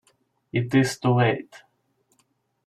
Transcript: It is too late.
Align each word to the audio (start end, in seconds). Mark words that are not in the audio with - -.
It 0.51 0.73
is 0.73 0.97
too 0.97 1.13
late. 1.13 1.61